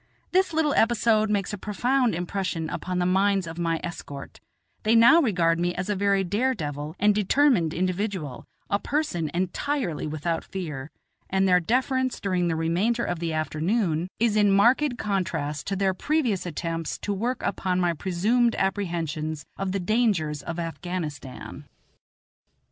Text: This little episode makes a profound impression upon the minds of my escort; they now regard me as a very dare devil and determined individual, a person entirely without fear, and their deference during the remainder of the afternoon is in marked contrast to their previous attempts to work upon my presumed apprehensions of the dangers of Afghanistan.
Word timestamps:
This 0.31 0.51
little 0.51 0.73
episode 0.73 1.29
makes 1.29 1.53
a 1.53 1.59
profound 1.59 2.15
impression 2.15 2.71
upon 2.71 2.97
the 2.97 3.05
minds 3.05 3.45
of 3.45 3.59
my 3.59 3.79
escort; 3.83 4.39
they 4.81 4.95
now 4.95 5.21
regard 5.21 5.59
me 5.59 5.75
as 5.75 5.89
a 5.91 5.95
very 5.95 6.23
dare 6.23 6.55
devil 6.55 6.95
and 6.99 7.13
determined 7.13 7.71
individual, 7.71 8.45
a 8.67 8.79
person 8.79 9.29
entirely 9.31 10.07
without 10.07 10.43
fear, 10.43 10.89
and 11.29 11.47
their 11.47 11.59
deference 11.59 12.19
during 12.19 12.47
the 12.47 12.55
remainder 12.55 13.05
of 13.05 13.19
the 13.19 13.31
afternoon 13.31 14.07
is 14.19 14.35
in 14.35 14.51
marked 14.51 14.97
contrast 14.97 15.67
to 15.67 15.75
their 15.75 15.93
previous 15.93 16.47
attempts 16.47 16.97
to 16.97 17.13
work 17.13 17.43
upon 17.43 17.79
my 17.79 17.93
presumed 17.93 18.55
apprehensions 18.55 19.45
of 19.55 19.71
the 19.71 19.79
dangers 19.79 20.41
of 20.41 20.57
Afghanistan. 20.57 21.65